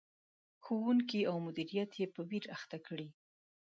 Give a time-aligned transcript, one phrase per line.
[0.63, 3.07] ښوونکي او مدیریت یې په ویر اخته کړي.